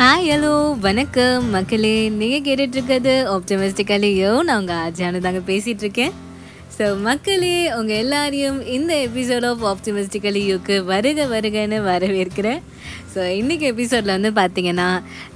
Hi 0.00 0.28
hello 0.30 0.78
வணக்கம். 0.78 1.50
மக்களே 1.50 2.08
நீங்கள் 2.08 2.44
கேட்டுட்ருக்கிறது 2.46 3.14
ஆப்டமிஸ்டிக்கலையோ 3.34 4.42
நான் 4.42 4.58
உங்கள் 4.58 4.76
ஆஜானு 4.76 5.18
தாங்க 5.18 5.40
பேசிகிட்ருக்கேன் 5.46 6.12
ஸோ 6.76 7.00
மக்களே 7.00 7.74
உங்கள் 7.74 7.96
எல்லாரையும் 7.96 8.66
இந்த 8.66 9.08
எபிசோட் 9.08 9.46
ஆஃப் 9.46 9.64
ஆப்டிமிஸ்டிக்கலியூக்கு 9.64 10.84
வருக 10.84 11.26
வருகன்னு 11.26 11.80
வரவேற்கிறேன். 11.90 12.60
இன்றைக்கி 13.40 13.66
எபிசோடில் 13.72 14.14
வந்து 14.16 14.30
பார்த்திங்கன்னா 14.40 14.88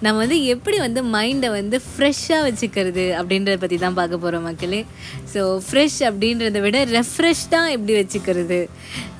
நம்ம 0.04 0.16
வந்து 0.18 0.38
எப்படி 0.44 0.78
வந்து 0.78 1.02
மைண்டை 1.14 1.50
வந்து 1.50 1.80
ஃப்ரெஷ்ஷாக 1.88 2.40
வச்சுக்கிறது 2.48 3.04
அப்படின்றத 3.18 3.56
பற்றி 3.56 3.78
தான் 3.78 3.98
பார்க்க 4.00 4.22
போகிறோம் 4.24 4.42
மக்களே. 4.42 4.80
ஸோ 5.34 5.42
ஃப்ரெஷ் 5.66 6.00
அப்படின்றத 6.08 6.60
விட 6.60 6.84
ரெஃப்ரெஷ்டாக 6.96 7.74
எப்படி 7.76 7.94
வச்சுக்கிறது? 8.00 8.60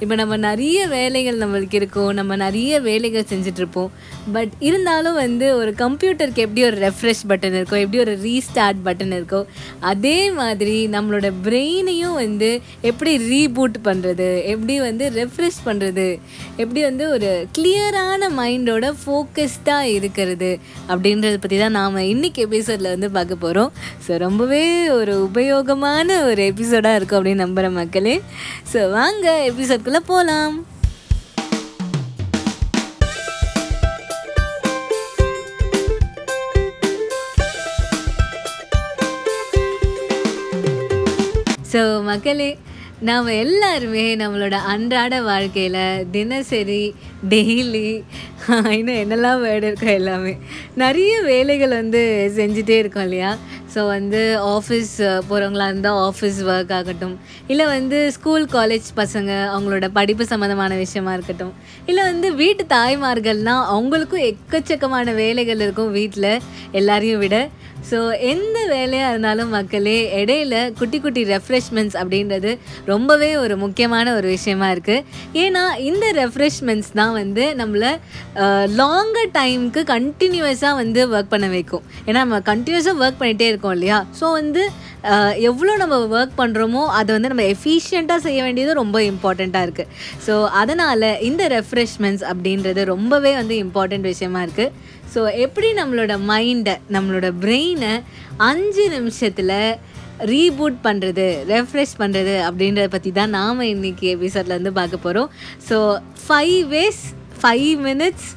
இப்போ 0.01 0.15
நம்ம 0.15 0.37
நிறைய 0.37 0.79
வேலைகள் 0.87 1.39
நம்மளுக்கு 1.39 1.75
இருக்கும். 1.75 2.13
நம்ம 2.15 2.37
நிறைய 2.37 2.81
வேலைகள் 2.81 3.31
செஞ்சிட்ருப்போம் 3.33 3.91
பட் 4.35 4.53
இருந்தாலும் 4.61 5.15
வந்து 5.15 5.47
ஒரு 5.57 5.75
கம்ப்யூட்டருக்கு 5.75 6.45
எப்படி 6.47 6.65
ஒரு 6.65 6.77
ரெஃப்ரெஷ் 6.77 7.23
பட்டன் 7.29 7.57
இருக்கோ 7.61 7.77
எப்படி 7.85 7.99
ஒரு 7.99 8.15
ரீஸ்டார்ட் 8.27 8.81
பட்டன் 8.85 9.15
இருக்கோ 9.19 9.41
அதே 9.81 10.19
மாதிரி 10.31 10.77
நம்மளோட 10.97 11.33
பிரெயினையும் 11.47 12.17
வந்து 12.23 12.51
எப்படி 12.81 13.13
ரீபூட் 13.33 13.77
பண்ணுறது 13.85 14.29
எப்படி 14.45 14.81
வந்து 14.81 15.05
ரெஃப்ரெஷ் 15.11 15.61
பண்ணுறது 15.65 16.07
எப்படி 16.57 16.83
வந்து 16.83 17.11
ஒரு 17.11 17.31
கிளியரான 17.59 18.29
மைண்டோட 18.53 18.95
ஃபோக்கஸ்டாக 19.01 19.93
இருக்கிறது 19.93 20.49
அப்படின்றத 20.89 21.37
பற்றி 21.39 21.59
தான் 21.59 21.71
நாம் 21.71 21.97
இன்றைக்கி 22.05 22.41
எபிசோடில் 22.43 22.91
வந்து 22.91 23.11
பார்க்க 23.11 23.37
போகிறோம் 23.37 23.71
ஸோ 24.07 24.17
ரொம்பவே 24.17 24.63
ஒரு 24.91 25.15
உபயோகமான 25.27 26.25
ஒரு 26.25 26.43
எபிசோடாக 26.43 26.95
இருக்கும் 26.95 27.19
அப்படின்னு 27.19 27.45
நம்புகிற 27.45 27.73
மக்களே. 27.73 28.15
ஸோ 28.73 28.91
வாங்க 28.91 29.53
எபிசோட்குள்ளே 29.53 30.03
போகலாம் 30.07 30.57
ஸோ 41.73 42.03
மக்களே 42.03 42.49
நாம் 43.03 43.27
எல்லாருமே 43.27 44.17
நம்மளோட 44.17 44.51
அன்றாட 44.51 45.23
வாழ்க்கையில் 45.23 46.11
தினசரி 46.11 46.95
டெய்லி 47.29 48.03
இன்னும் 48.71 49.01
என்னெல்லாம் 49.03 49.43
வேர்டு 49.47 49.67
இருக்கோ 49.71 49.93
எல்லாமே. 49.93 50.37
நிறைய 50.75 51.21
வேலைகள் 51.21 51.69
வந்து 51.69 52.33
செஞ்சுட்டே 52.37 52.79
இருக்கோம் 52.79 53.03
இல்லையா? 53.03 53.37
ஸோ 53.75 53.81
வந்து 53.95 54.21
ஆஃபீஸ் 54.55 54.95
போகிறவங்களா 55.29 55.67
இருந்தால் 55.71 55.99
ஆஃபீஸ் 56.09 56.39
ஒர்க் 56.53 56.75
ஆகட்டும். 56.79 57.15
இல்லை 57.53 57.67
வந்து 57.77 57.99
ஸ்கூல் 58.17 58.47
காலேஜ் 58.57 58.89
பசங்க 59.01 59.31
அவங்களோட 59.55 59.89
படிப்பு 59.99 60.27
சம்மந்தமான 60.33 60.77
விஷயமா 60.85 61.15
இருக்கட்டும். 61.19 61.55
இல்லை 61.91 62.05
வந்து 62.11 62.31
வீட்டு 62.43 62.65
தாய்மார்கள்னால் 62.77 63.67
அவங்களுக்கும் 63.75 64.27
எக்கச்சக்கமான 64.31 65.15
வேலைகள் 65.23 65.65
இருக்கும் 65.67 65.93
வீட்டில் 65.99 66.33
எல்லாரையும் 66.81 67.23
விட. 67.25 67.37
ஸோ 67.91 67.99
எந்த 68.33 68.59
வேலையாக 68.73 69.13
இருந்தாலும் 69.13 69.49
மக்களே 69.55 69.97
இடையில 70.19 70.57
குட்டி 70.81 70.99
குட்டி 71.05 71.23
ரெஃப்ரெஷ்மெண்ட்ஸ் 71.33 71.97
அப்படின்றது 72.01 72.51
ரொம்பவே 72.91 73.31
ஒரு 73.45 73.55
முக்கியமான 73.63 74.13
ஒரு 74.19 74.29
விஷயமா 74.35 74.69
இருக்குது 74.75 75.05
ஏன்னா 75.43 75.63
இந்த 75.89 76.07
ரெஃப்ரெஷ்மெண்ட்ஸ் 76.21 76.93
தான் 77.01 77.15
வந்து 77.21 77.45
நம்மளை 77.61 77.91
லாங்கர் 78.81 79.33
டைமுக்கு 79.39 79.83
கண்டினியூஸாக 79.95 80.79
வந்து 80.83 81.01
ஒர்க் 81.15 81.33
பண்ண 81.35 81.49
வைக்கும். 81.57 81.85
ஏன்னா 82.07 82.19
நம்ம 82.25 82.41
கண்டினியூஸாக 82.51 83.03
ஒர்க் 83.05 83.21
பண்ணிகிட்டே 83.23 83.49
இருக்கோம். 83.53 83.61
இல்லையா? 83.71 84.07
ஸோ 84.21 84.27
வந்து 84.33 84.63
எவ்வளோ 85.41 85.77
நம்ம 85.77 85.97
ஒர்க் 86.17 86.35
பண்ணுறோமோ 86.39 86.87
அதை 86.91 87.11
வந்து 87.15 87.29
நம்ம 87.29 87.47
எஃபிஷியண்ட்டாக 87.55 88.21
செய்ய 88.21 88.43
வேண்டியது 88.43 88.73
ரொம்ப 88.73 89.03
இம்பார்ட்டண்ட்டாக 89.03 89.67
இருக்குது 89.67 89.91
ஸோ 90.27 90.35
அதனால் 90.53 91.09
இந்த 91.21 91.49
ரெஃப்ரெஷ்மெண்ட்ஸ் 91.49 92.25
அப்படின்றது 92.25 92.85
ரொம்பவே 92.85 93.33
வந்து 93.35 93.57
இம்பார்ட்டண்ட் 93.57 94.03
விஷயமா 94.03 94.43
இருக்குது 94.43 94.73
ஸோ 95.15 95.23
எப்படி 95.37 95.71
நம்மளோட 95.73 96.13
மைண்டை 96.27 96.77
நம்மளோட 96.93 97.31
பிரெயினை 97.41 97.95
அஞ்சு 98.43 98.89
நிமிஷத்தில் 98.89 99.57
ரீபூட் 100.27 100.77
பண்ணுறது 100.85 101.27
ரெஃப்ரெஷ் 101.49 101.95
பண்ணுறது 101.99 102.35
அப்படின்றத 102.49 102.89
பற்றி 102.89 103.13
தான் 103.13 103.31
நாம் 103.31 103.61
இன்றைக்கி 103.61 104.07
எபிசோடில் 104.09 104.57
வந்து 104.57 104.73
பார்க்க 104.73 104.99
போகிறோம் 104.99 105.31
so 105.71 105.79
five 106.27 106.61
ways 106.69 107.03
five 107.43 107.71
minutes 107.81 108.29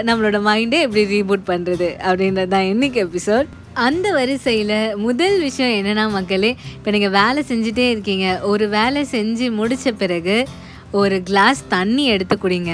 நம்மளோட 0.00 0.38
மைண்டை 0.42 0.80
எப்படி 0.80 1.04
ரீபூட் 1.06 1.44
பண்ணுறது 1.46 1.88
அப்படின்றது 2.04 2.48
தான் 2.48 2.68
இன்றைக்கி 2.68 2.98
எபிசோட் 3.02 3.48
அந்த 3.86 4.06
வரிசையில் 4.16 4.78
முதல் 5.06 5.36
விஷயம் 5.46 5.74
என்னென்னா 5.80 6.04
மக்களே 6.14 6.50
இப்போ 6.76 6.90
நீங்கள் 6.94 7.14
வேலை 7.18 7.40
செஞ்சுட்டே 7.50 7.86
இருக்கீங்க. 7.94 8.26
ஒரு 8.52 8.66
வேலை 8.78 9.02
செஞ்சு 9.12 9.46
முடித்த 9.58 9.92
பிறகு 10.02 10.36
ஒரு 11.00 11.18
கிளாஸ் 11.28 11.60
தண்ணி 11.74 12.04
எடுத்து 12.14 12.36
குடிங்க. 12.36 12.72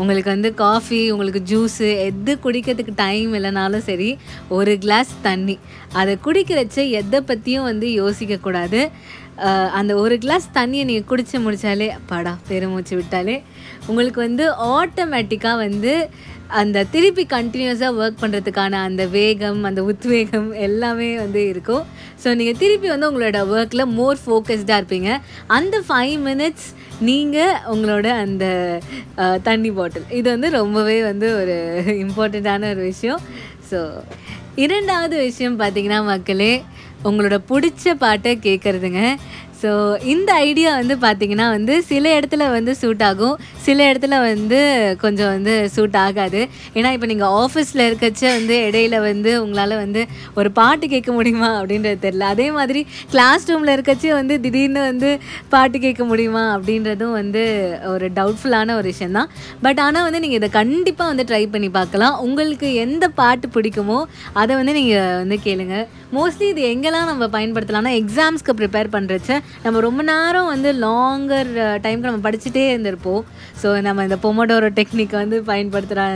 உங்களுக்கு 0.00 0.30
வந்து 0.34 0.50
காஃபி 0.60 0.98
உங்களுக்கு 1.14 1.40
ஜூஸு 1.50 1.88
எது 2.08 2.32
குடிக்கிறதுக்கு 2.44 2.92
டைம் 3.00 3.30
இல்லைனாலும் 3.38 3.84
சரி 3.88 4.10
ஒரு 4.58 4.72
கிளாஸ் 4.84 5.12
தண்ணி. 5.26 5.56
அதை 6.00 6.12
குடிக்கிறச்ச 6.26 6.76
எதை 7.00 7.20
பற்றியும் 7.30 7.68
வந்து 7.70 7.88
யோசிக்கக்கூடாது. 8.02 8.80
அந்த 9.78 9.92
ஒரு 10.02 10.14
கிளாஸ் 10.24 10.46
தண்ணியை 10.58 10.84
நீங்கள் 10.90 11.08
குடிச்சு 11.10 11.36
முடித்தாலே 11.44 11.88
படா 12.10 12.34
பெருமூச்சு 12.48 12.94
விட்டாலே 12.98 13.36
உங்களுக்கு 13.88 14.20
வந்து 14.26 14.44
ஆட்டோமேட்டிக்காக 14.80 15.62
வந்து 15.66 15.94
அந்த 16.60 16.78
திருப்பி 16.94 17.24
கண்டினியூஸாக 17.32 17.98
ஒர்க் 18.00 18.22
பண்ணுறதுக்கான 18.22 18.80
அந்த 18.88 19.02
வேகம் 19.14 19.60
அந்த 19.68 19.80
உத்வேகம் 19.90 20.48
எல்லாமே 20.66 21.08
வந்து 21.22 21.42
இருக்கும். 21.52 21.84
ஸோ 22.22 22.34
நீங்கள் 22.38 22.58
திருப்பி 22.62 22.88
வந்து 22.94 23.08
உங்களோட 23.10 23.38
ஒர்க்கில் 23.54 23.84
மோர் 23.98 24.18
ஃபோக்கஸ்டாக 24.24 24.80
இருப்பீங்க. 24.80 25.12
அந்த 25.58 25.78
ஃபைவ் 25.86 26.16
மினிட்ஸ் 26.28 26.68
நீங்கள் 27.08 27.56
உங்களோட 27.74 28.08
அந்த 28.24 28.44
தண்ணி 29.48 29.70
பாட்டில் 29.78 30.12
இது 30.18 30.26
வந்து 30.34 30.50
ரொம்பவே 30.58 30.98
வந்து 31.10 31.28
ஒரு 31.40 31.56
இம்பார்ட்டண்ட்டான 32.04 32.70
ஒரு 32.74 32.84
விஷயம். 32.92 33.22
ஸோ 33.70 33.80
இரண்டாவது 34.64 35.16
விஷயம் 35.28 35.58
பார்த்தீங்கன்னா 35.60 36.00
மக்களே 36.12 36.52
உங்களோட 37.04 37.36
பிடிச்ச 37.48 37.94
பாட்டை 37.94 38.32
கேட்குறதுங்க 38.42 39.02
ஸோ 39.62 39.70
இந்த 40.12 40.30
ஐடியா 40.48 40.70
வந்து 40.80 40.94
பார்த்தீங்கன்னா 41.04 41.46
வந்து 41.56 41.74
சில 41.90 42.04
இடத்துல 42.18 42.44
வந்து 42.56 42.72
சூட் 42.82 43.04
ஆகும். 43.08 43.34
சில 43.66 43.78
இடத்துல 43.90 44.14
வந்து 44.28 44.60
கொஞ்சம் 45.02 45.30
வந்து 45.34 45.54
சூட் 45.74 45.98
ஆகாது. 46.04 46.40
ஏன்னா 46.78 46.90
இப்போ 46.96 47.08
நீங்கள் 47.12 47.34
ஆஃபீஸில் 47.42 47.84
இருக்கச்ச 47.88 48.22
வந்து 48.38 48.56
இடையில 48.68 48.96
வந்து 49.08 49.30
உங்களால் 49.42 49.74
வந்து 49.82 50.02
ஒரு 50.40 50.50
பாட்டு 50.58 50.86
கேட்க 50.94 51.10
முடியுமா 51.18 51.50
அப்படின்றது 51.60 52.00
தெரில 52.06 52.30
அதே 52.34 52.48
மாதிரி 52.58 52.82
கிளாஸ் 53.12 53.46
ரூமில் 53.50 53.74
இருக்கச்சே 53.76 54.12
வந்து 54.20 54.36
திடீர்னு 54.46 54.82
வந்து 54.90 55.10
பாட்டு 55.54 55.78
கேட்க 55.86 56.02
முடியுமா 56.10 56.44
அப்படின்றதும் 56.56 57.14
வந்து 57.20 57.44
ஒரு 57.92 58.08
டவுட்ஃபுல்லான 58.18 58.76
ஒரு 58.80 58.88
விஷயந்தான் 58.92 59.30
பட் 59.66 59.82
ஆனால் 59.86 60.06
வந்து 60.08 60.22
நீங்கள் 60.26 60.40
இதை 60.40 60.50
கண்டிப்பாக 60.60 61.10
வந்து 61.12 61.26
ட்ரை 61.30 61.44
பண்ணி 61.54 61.70
பார்க்கலாம். 61.78 62.16
உங்களுக்கு 62.26 62.68
எந்த 62.86 63.04
பாட்டு 63.20 63.48
பிடிக்குமோ 63.56 64.00
அதை 64.42 64.52
வந்து 64.60 64.74
நீங்கள் 64.80 65.16
வந்து 65.22 65.38
கேளுங்க. 65.46 65.76
மோஸ்ட்லி 66.16 66.46
இது 66.52 66.62
எங்கெல்லாம் 66.72 67.10
நம்ம 67.10 67.26
பயன்படுத்தலாம்னா 67.34 67.92
எக்ஸாம்ஸ்க்கு 68.02 68.52
ப்ரிப்பேர் 68.58 68.88
பண்ணுறச்ச 68.94 69.30
நம்ம 69.64 69.80
ரொம்ப 69.80 70.02
நேரம் 70.02 70.50
வந்து 70.54 70.70
லாங்கர் 70.86 71.50
டைம்க்கு 71.84 72.08
நம்ம 72.10 72.22
படிச்சுட்டே 72.28 72.64
இருந்திருப்போம். 72.72 73.22
ஸோ 73.62 73.80
நம்ம 73.88 74.06
இந்த 74.08 74.18
பொமோடோரோ 74.26 74.70
டெக்னிக் 74.78 75.20
வந்து 75.22 75.42
பயன்படுத்துகிற 75.50 76.06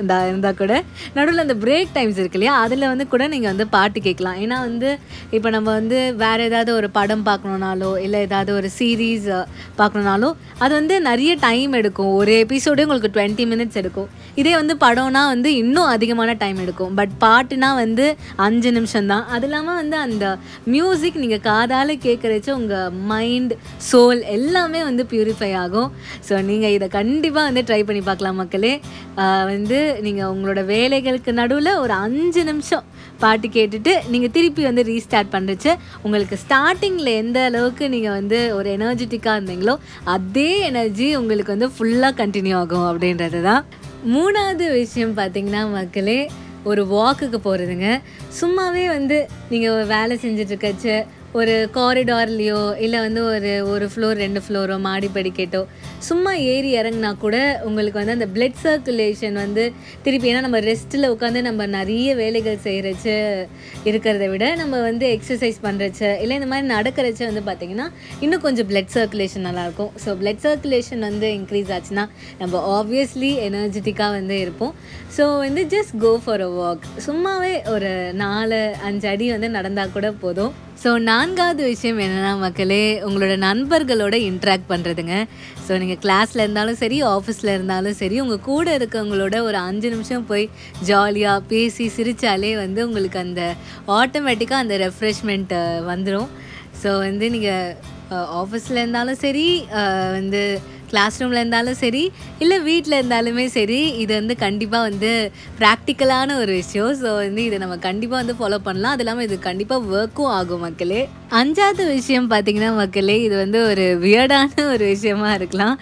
இந்த 0.00 0.14
இருந்தால் 0.28 0.58
கூட. 0.60 0.72
நடுவில் 1.16 1.42
அந்த 1.44 1.56
பிரேக் 1.64 1.94
டைம்ஸ் 1.96 2.18
இருக்கு 2.22 2.38
இல்லையா? 2.38 2.54
அதில் 2.64 2.86
வந்து 2.92 3.06
கூட 3.12 3.24
நீங்கள் 3.34 3.50
வந்து 3.52 3.66
பாட்டு 3.74 3.98
கேட்கலாம். 4.06 4.38
ஏன்னா 4.44 4.58
வந்து 4.68 4.90
இப்போ 5.36 5.48
நம்ம 5.56 5.68
வந்து 5.80 5.98
வேறு 6.22 6.46
ஏதாவது 6.48 6.70
ஒரு 6.78 6.90
படம் 6.98 7.24
பார்க்கணுனாலோ 7.30 7.90
இல்லை 8.04 8.20
ஏதாவது 8.28 8.50
ஒரு 8.58 8.70
சீரீஸ் 8.78 9.28
பார்க்கணுனாலோ 9.80 10.30
அது 10.62 10.72
வந்து 10.78 10.96
நிறைய 11.08 11.32
டைம் 11.46 11.72
எடுக்கும். 11.80 12.12
ஒரு 12.20 12.32
எபிசோடே 12.44 12.84
உங்களுக்கு 12.86 13.12
டுவெண்ட்டி 13.16 13.46
மினிட்ஸ் 13.52 13.80
எடுக்கும். 13.82 14.08
இதே 14.40 14.54
வந்து 14.60 14.74
படம்னா 14.84 15.22
வந்து 15.34 15.48
இன்னும் 15.62 15.90
அதிகமான 15.94 16.34
டைம் 16.42 16.58
எடுக்கும். 16.64 16.92
பட் 17.00 17.14
பாட்டுனா 17.24 17.70
வந்து 17.82 18.06
அஞ்சு 18.46 18.70
நிமிஷம் 18.78 19.10
தான். 19.12 19.24
அது 19.34 19.46
இல்லாமல் 19.48 19.78
வந்து 19.82 19.96
அந்த 20.06 20.24
மியூசிக் 20.74 21.20
நீங்கள் 21.24 21.44
காதால் 21.48 21.94
கேட்குறச்சு 22.06 22.50
உங்கள் 22.58 22.94
மைண்ட் 23.12 23.54
சோல் 23.90 24.22
எல்லாமே 24.36 24.82
வந்து 24.88 25.04
பியூரிஃபை 25.12 25.50
ஆகும். 25.64 25.90
ஸோ 26.28 26.34
நீங்கள் 26.50 26.74
இதை 26.76 26.88
கண்டிப்பாக 26.98 27.44
வந்து 27.48 27.64
ட்ரை 27.70 27.80
பண்ணி 27.88 28.02
பார்க்கலாம் 28.10 28.40
மக்களே. 28.42 28.74
வந்து 29.52 29.79
நீங்கள் 30.00 30.30
உங்களோட 30.32 30.60
வேலைகளுக்கு 30.66 31.32
நடுவில் 31.32 31.72
ஒரு 31.74 31.94
அஞ்சு 31.98 32.42
நிமிஷம் 32.44 32.84
பாட்டு 33.18 33.48
கேட்டுட்டு 33.48 33.92
நீங்கள் 34.08 34.30
திருப்பி 34.30 34.62
வந்து 34.64 34.82
ரீஸ்டார்ட் 34.82 35.32
பண்ணுறச்சு 35.32 35.72
உங்களுக்கு 36.02 36.36
ஸ்டார்டிங்கில் 36.36 37.12
எந்த 37.14 37.38
அளவுக்கு 37.44 37.86
நீங்கள் 37.88 38.16
வந்து 38.18 38.40
ஒரு 38.54 38.68
எனர்ஜெட்டிக்காக 38.76 39.36
இருந்தீங்களோ 39.36 39.74
அதே 40.08 40.50
எனர்ஜி 40.64 41.08
உங்களுக்கு 41.16 41.54
வந்து 41.56 41.70
ஃபுல்லாக 41.76 42.14
கண்டினியூ 42.22 42.56
ஆகும் 42.56 42.88
அப்படின்றது 42.90 43.40
தான் 43.42 43.64
மூணாவது 44.08 44.66
விஷயம் 44.72 45.16
பார்த்தீங்கன்னா 45.16 45.62
மக்களே 45.70 46.20
ஒரு 46.64 46.82
வாக்குக்கு 46.86 47.38
போகிறதுங்க 47.38 47.88
சும்மாவே 48.40 48.84
வந்து 48.88 49.18
நீங்கள் 49.50 49.86
வேலை 49.86 50.14
செஞ்சுட்டு 50.16 50.96
ஒரு 51.38 51.54
காரிடார்லேயோ 51.74 52.60
இல்லை 52.84 52.98
வந்து 53.04 53.20
ஒரு 53.24 53.50
ஒரு 53.72 53.86
ஃப்ளோர் 53.92 54.16
ரெண்டு 54.16 54.40
ஃப்ளோரோ 54.44 54.76
மாடி 54.86 55.08
படிக்கட்டோ 55.16 55.60
சும்மா 56.08 56.32
ஏறி 56.52 56.70
இறங்குனா 56.80 57.10
கூட 57.18 57.36
உங்களுக்கு 57.64 57.98
வந்து 58.00 58.16
அந்த 58.16 58.26
பிளட் 58.34 58.58
சர்க்குலேஷன் 58.64 59.36
வந்து 59.42 59.64
திருப்பி 60.02 60.30
ஏன்னா 60.30 60.40
நம்ம 60.40 60.60
ரெஸ்ட்டில் 60.60 61.08
உட்காந்து 61.14 61.40
நம்ம 61.42 61.66
நிறைய 61.66 62.14
வேலைகள் 62.14 62.58
செய்கிறச்சு 62.64 63.14
இருக்கிறத 63.84 64.28
விட 64.30 64.46
நம்ம 64.54 64.80
வந்து 64.80 65.06
எக்ஸசைஸ் 65.16 65.58
பண்ணுறச்ச 65.66 66.02
இல்லை 66.22 66.36
இந்த 66.40 66.48
மாதிரி 66.52 66.68
நடக்கிறச்ச 66.74 67.22
வந்து 67.30 67.42
பார்த்திங்கன்னா 67.50 67.86
இன்னும் 68.20 68.44
கொஞ்சம் 68.46 68.68
பிளட் 68.70 68.92
சர்க்குலேஷன் 68.96 69.46
நல்லாயிருக்கும் 69.48 69.92
ஸோ 70.04 70.16
பிளட் 70.22 70.42
சர்க்குலேஷன் 70.46 71.04
வந்து 71.08 71.30
இன்க்ரீஸ் 71.38 71.70
ஆச்சுன்னா 71.76 72.06
நம்ம 72.38 72.62
ஆப்வியஸ்லி 72.78 73.30
எனர்ஜெட்டிக்காக 73.48 74.10
வந்து 74.10 74.38
இருப்போம். 74.40 74.74
ஸோ 75.18 75.24
வந்து 75.44 75.64
just 75.76 75.94
go 75.98 76.12
for 76.24 76.40
a 76.40 76.50
walk 76.58 76.84
சும்மாவே 77.06 77.54
ஒரு 77.74 77.92
நாலு 78.24 78.60
அஞ்சு 78.82 79.08
அடி 79.08 79.28
வந்து 79.30 79.50
நடந்தால் 79.58 79.94
கூட 79.98 80.10
போதும். 80.24 80.52
ஸோ 80.80 80.90
நான்காவது 81.02 81.62
விஷயம் 81.64 81.98
என்னென்னா 81.98 82.30
மக்களே 82.38 82.84
உங்களோட 83.06 83.32
நண்பர்களோட 83.38 84.14
இன்ட்ராக்ட் 84.28 84.70
பண்ணுறதுங்க 84.70 85.16
ஸோ 85.66 85.72
நீங்கள் 85.78 86.00
கிளாஸில் 86.02 86.42
இருந்தாலும் 86.44 86.78
சரி 86.80 86.98
ஆஃபீஸில் 87.08 87.52
இருந்தாலும் 87.54 87.96
சரி 87.98 88.16
உங்கள் 88.20 88.40
கூட 88.42 88.76
இருக்கவங்களோட 88.78 89.36
ஒரு 89.42 89.58
அஞ்சு 89.60 89.88
நிமிஷம் 89.90 90.26
போய் 90.26 90.46
ஜாலியாக 90.84 91.44
பேசி 91.46 91.86
சிரித்தாலே 91.88 92.52
வந்து 92.56 92.80
உங்களுக்கு 92.86 93.18
அந்த 93.18 93.42
ஆட்டோமேட்டிக்காக 93.98 94.64
அந்த 94.64 94.78
ரெஃப்ரெஷ்மெண்ட்டு 94.78 95.60
வந்துடும் 95.90 96.30
ஸோ 96.82 96.92
வந்து 96.98 97.28
நீங்கள் 97.30 97.76
ஆஃபீஸில் 98.34 98.82
இருந்தாலும் 98.82 99.20
சரி 99.20 99.46
வந்து 100.16 100.42
கிளாஸ் 100.92 101.18
ரூமில் 101.20 101.40
இருந்தாலும் 101.42 101.78
சரி 101.82 102.02
இல்லை 102.42 102.58
வீட்டில் 102.68 102.98
இருந்தாலுமே 102.98 103.44
சரி 103.56 103.80
இது 104.02 104.12
வந்து 104.20 104.34
கண்டிப்பாக 104.44 104.88
வந்து 104.88 105.12
ப்ராக்டிக்கலான 105.60 106.36
ஒரு 106.42 106.52
விஷயம். 106.60 106.92
ஸோ 107.02 107.08
வந்து 107.22 107.44
இதை 107.48 107.58
நம்ம 107.64 107.78
கண்டிப்பாக 107.88 108.20
வந்து 108.22 108.36
ஃபாலோ 108.40 108.60
பண்ணலாம். 108.68 108.94
அது 108.96 109.04
இல்லாமல் 109.04 109.28
இது 109.28 109.38
கண்டிப்பாக 109.48 109.88
ஒர்க்கும் 109.96 110.34
ஆகும் 110.38 110.64
மக்களே. 110.66 111.02
அஞ்சாவது 111.40 111.82
விஷயம் 111.96 112.30
பார்த்தீங்கன்னா 112.30 112.70
மக்களே 112.82 113.16
இது 113.26 113.34
வந்து 113.44 113.58
ஒரு 113.70 113.84
வியர்டான 114.04 114.64
ஒரு 114.74 114.84
விஷயமா 114.94 115.28
இருக்கலாம். 115.38 115.76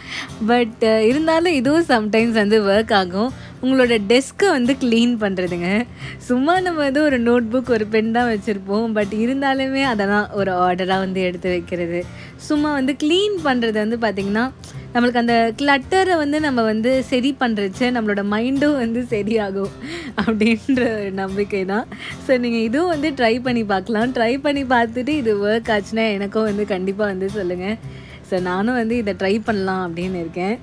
பட் 0.50 0.82
இருந்தாலும் 1.10 1.58
இதுவும் 1.60 1.86
சம்டைம்ஸ் 1.94 2.40
வந்து 2.42 2.58
ஒர்க் 2.72 2.96
ஆகும். 3.02 3.30
உங்களோட 3.64 3.94
டெஸ்க்கை 4.10 4.48
வந்து 4.56 4.72
க்ளீன் 4.82 5.14
பண்ணுறதுங்க 5.22 5.70
சும்மா 6.26 6.54
நம்ம 6.66 6.78
வந்து 6.88 7.00
ஒரு 7.06 7.16
நோட் 7.28 7.46
புக் 7.52 7.72
ஒரு 7.76 7.86
பென் 7.94 8.12
தான் 8.16 8.28
வச்சுருப்போம். 8.32 8.86
பட் 8.98 9.14
இருந்தாலுமே 9.24 9.82
அதெல்லாம் 9.92 10.28
ஒரு 10.40 10.52
ஆர்டராக 10.66 11.04
வந்து 11.04 11.22
எடுத்து 11.28 11.48
வைக்கிறது. 11.54 12.00
சும்மா 12.48 12.72
வந்து 12.78 12.92
க்ளீன் 13.02 13.36
பண்ணுறது 13.46 13.78
வந்து 13.84 13.98
பார்த்திங்கன்னா 14.04 14.44
நம்மளுக்கு 14.92 15.20
அந்த 15.22 15.36
கிளட்டரை 15.60 16.14
வந்து 16.22 16.38
நம்ம 16.46 16.60
வந்து 16.70 16.90
சரி 17.10 17.30
பண்ணுறச்ச 17.40 17.90
நம்மளோட 17.96 18.22
மைண்டும் 18.34 18.76
வந்து 18.82 19.00
சரியாகும் 19.12 19.74
அப்படின்ற 20.22 20.82
ஒரு 21.00 21.10
நம்பிக்கை 21.22 21.62
தான். 21.72 21.86
ஸோ 22.26 22.38
நீங்கள் 22.44 22.64
இதுவும் 22.68 22.92
வந்து 22.94 23.10
ட்ரை 23.18 23.34
பண்ணி 23.46 23.62
பார்க்கலாம். 23.72 24.12
ட்ரை 24.16 24.32
பண்ணி 24.46 24.62
பார்த்துட்டு 24.74 25.14
இது 25.22 25.34
ஒர்க் 25.48 25.70
ஆச்சுன்னா 25.74 26.06
எனக்கும் 26.16 26.48
வந்து 26.50 26.66
கண்டிப்பாக 26.74 27.10
வந்து 27.12 27.28
சொல்லுங்கள் 27.38 27.76
ஸோ 28.30 28.38
நானும் 28.50 28.78
வந்து 28.80 28.96
இதை 29.02 29.14
ட்ரை 29.20 29.34
பண்ணலாம் 29.48 29.84
அப்படின்னு 29.88 30.18
இருக்கேன். 30.24 30.56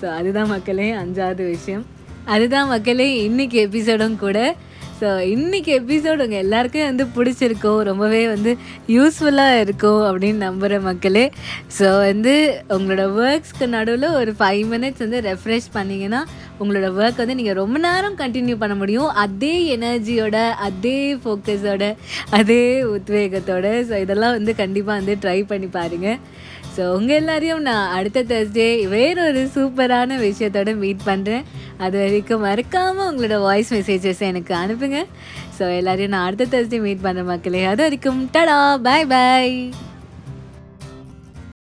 ஸோ 0.00 0.06
அதுதான் 0.18 0.50
மக்களே 0.54 0.88
அஞ்சாவது 1.02 1.44
விஷயம். 1.54 1.84
அதுதான் 2.34 2.68
மக்களே 2.74 3.06
இன்னைக்கு 3.28 3.58
எபிசோடும் 3.66 4.18
கூட 4.24 4.38
ஸோ 5.00 5.08
இன்றைக்கி 5.32 5.70
எபிசோடு 5.78 6.24
உங்கள் 6.24 6.42
எல்லாருக்கும் 6.44 6.88
வந்து 6.88 7.04
பிடிச்சிருக்கோம். 7.16 7.80
ரொம்பவே 7.88 8.22
வந்து 8.32 8.52
யூஸ்ஃபுல்லாக 8.94 9.60
இருக்கும் 9.64 10.00
அப்படின்னு 10.08 10.40
நம்புகிற 10.46 10.80
மக்களே. 10.86 11.22
ஸோ 11.78 11.88
வந்து 12.06 12.34
உங்களோட 12.76 13.04
ஒர்க்ஸ்க்கு 13.24 13.66
நடுவில் 13.74 14.08
ஒரு 14.20 14.32
ஃபைவ் 14.38 14.64
மினிட்ஸ் 14.72 15.04
வந்து 15.04 15.20
ரெஃப்ரெஷ் 15.28 15.68
பண்ணிங்கன்னா 15.76 16.22
உங்களோட 16.60 16.88
ஒர்க் 17.00 17.22
வந்து 17.22 17.38
நீங்கள் 17.40 17.58
ரொம்ப 17.62 17.78
நேரம் 17.86 18.18
கண்டினியூ 18.22 18.56
பண்ண 18.62 18.76
முடியும். 18.82 19.10
அதே 19.24 19.54
எனர்ஜியோட 19.76 20.38
அதே 20.68 20.98
ஃபோக்கஸோட 21.22 21.94
அதே 22.40 22.62
உத்வேகத்தோட. 22.96 23.66
ஸோ 23.90 23.96
இதெல்லாம் 24.06 24.36
வந்து 24.38 24.54
கண்டிப்பாக 24.62 24.98
வந்து 25.00 25.16
ட்ரை 25.24 25.38
பண்ணி 25.52 25.70
பாருங்கள் 25.78 26.18
ஸோ 26.78 26.84
உங்கள் 26.96 27.16
எல்லாரையும் 27.16 27.62
நான் 27.68 27.92
அடுத்த 27.94 28.22
தேர்ஸ்டே 28.22 28.66
வேறொரு 28.88 29.40
சூப்பரான 29.54 30.18
விஷயத்தோட 30.26 30.72
மீட் 30.82 31.00
பண்ணுறேன் 31.06 31.46
அது 31.84 31.96
வரைக்கும் 32.02 32.44
மறக்காமல் 32.46 33.08
உங்களோட 33.10 33.38
வாய்ஸ் 33.46 33.72
மெசேஜஸ் 33.74 34.22
எனக்கு 34.28 34.54
அனுப்புங்க. 34.54 35.00
ஸோ 35.58 35.64
எல்லாரையும் 35.78 36.14
நான் 36.16 36.26
அடுத்த 36.28 36.46
தேர்ஸ்டே 36.54 36.80
மீட் 36.86 37.04
பண்ணுற 37.06 37.24
மக்களே 37.24 37.64
அது 37.64 37.82
வரைக்கும் 37.86 38.20
டடா 38.36 38.58
பாய் 38.88 39.06
பாய் 39.06 39.52